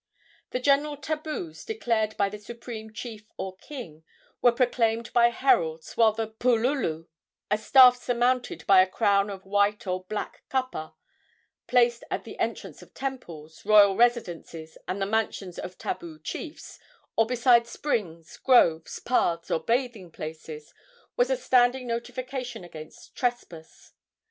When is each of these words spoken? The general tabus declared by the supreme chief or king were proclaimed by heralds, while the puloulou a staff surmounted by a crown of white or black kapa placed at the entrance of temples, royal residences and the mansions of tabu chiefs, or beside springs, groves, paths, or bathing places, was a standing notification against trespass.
The 0.49 0.59
general 0.59 0.97
tabus 0.97 1.63
declared 1.63 2.17
by 2.17 2.27
the 2.27 2.39
supreme 2.39 2.91
chief 2.91 3.31
or 3.37 3.55
king 3.57 4.03
were 4.41 4.51
proclaimed 4.51 5.13
by 5.13 5.29
heralds, 5.29 5.95
while 5.95 6.11
the 6.11 6.25
puloulou 6.29 7.05
a 7.51 7.57
staff 7.59 7.97
surmounted 7.97 8.65
by 8.65 8.81
a 8.81 8.87
crown 8.89 9.29
of 9.29 9.45
white 9.45 9.85
or 9.85 10.03
black 10.05 10.41
kapa 10.49 10.95
placed 11.67 12.03
at 12.09 12.23
the 12.23 12.39
entrance 12.39 12.81
of 12.81 12.95
temples, 12.95 13.63
royal 13.63 13.95
residences 13.95 14.75
and 14.87 14.99
the 14.99 15.05
mansions 15.05 15.59
of 15.59 15.77
tabu 15.77 16.17
chiefs, 16.23 16.79
or 17.15 17.27
beside 17.27 17.67
springs, 17.67 18.37
groves, 18.37 18.97
paths, 18.99 19.51
or 19.51 19.59
bathing 19.59 20.09
places, 20.09 20.73
was 21.15 21.29
a 21.29 21.37
standing 21.37 21.85
notification 21.85 22.63
against 22.63 23.15
trespass. 23.15 23.93